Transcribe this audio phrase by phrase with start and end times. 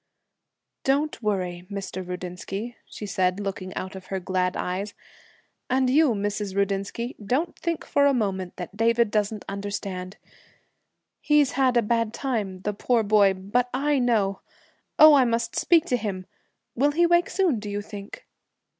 [0.83, 2.03] 'Don't worry, Mr.
[2.03, 4.95] Rudinsky,' she said, looking out of her glad eyes.
[5.69, 6.55] 'And you, Mrs.
[6.55, 10.17] Rudinsky, don't think for a moment that David doesn't understand.
[11.21, 14.41] He's had a bad time, the poor boy, but I know
[14.97, 16.25] Oh, I must speak to him!
[16.73, 18.25] Will he wake soon, do you think?'